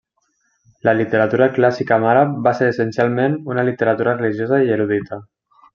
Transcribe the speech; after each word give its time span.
La 0.87 0.95
literatura 1.01 1.49
clàssica 1.59 1.99
en 2.01 2.07
àrab 2.15 2.33
va 2.49 2.55
ser 2.61 2.71
essencialment 2.73 3.39
una 3.53 3.67
literatura 3.71 4.17
religiosa 4.23 4.65
i 4.69 4.77
erudita. 4.79 5.27